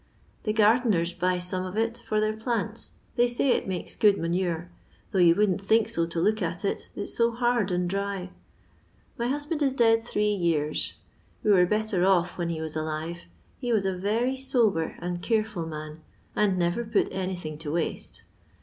The 0.45 0.51
gar* 0.51 0.79
deners 0.81 1.13
buy 1.19 1.37
some 1.37 1.63
of 1.63 1.77
it, 1.77 1.95
for 1.99 2.19
their 2.19 2.33
plants^ 2.35 2.93
they 3.17 3.27
mj 3.27 3.39
it 3.51 3.67
makes 3.67 3.95
good 3.95 4.17
manure, 4.17 4.71
though 5.11 5.19
you 5.19 5.35
weoldnt 5.35 5.61
think 5.61 5.87
so 5.89 6.07
to 6.07 6.19
look 6.19 6.41
at 6.41 6.65
it, 6.65 6.89
it 6.95 7.05
's 7.05 7.13
so 7.15 7.33
hvd 7.33 7.69
and 7.69 7.87
dry. 7.87 8.31
My 9.19 9.27
husband 9.27 9.61
is 9.61 9.73
dead 9.73 10.03
three 10.03 10.33
years; 10.33 10.95
we 11.43 11.51
were 11.51 11.67
better 11.67 12.03
eff 12.03 12.35
when 12.35 12.49
he 12.49 12.59
was 12.61 12.75
alive; 12.75 13.27
he 13.59 13.71
was 13.71 13.85
a 13.85 13.93
yery 13.93 14.39
sober 14.39 14.95
aad 15.03 15.21
careful 15.21 15.67
man, 15.67 15.99
and 16.35 16.57
never 16.57 16.83
put 16.83 17.07
anything 17.11 17.59
to 17.59 17.71
waste. 17.73 18.23